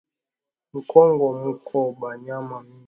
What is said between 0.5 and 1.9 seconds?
Mu kongo muko